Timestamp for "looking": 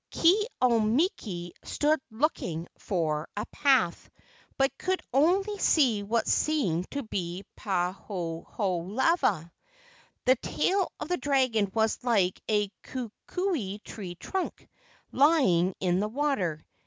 2.09-2.65